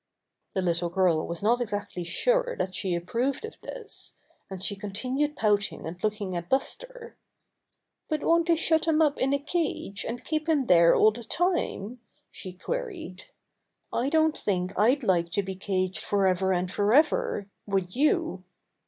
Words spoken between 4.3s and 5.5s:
and she continued